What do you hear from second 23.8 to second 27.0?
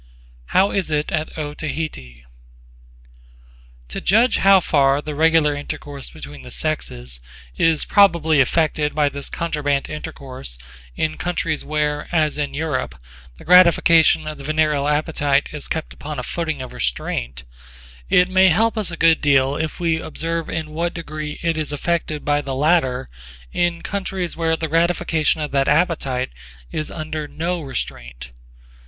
countries where the gratification of that appetite is